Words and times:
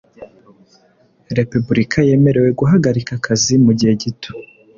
Repubulika 1.37 1.97
yemerewe 2.07 2.49
guhagarika 2.59 3.11
akazi 3.19 3.53
mu 3.65 3.71
gihe 3.79 3.91
gito 4.03 4.31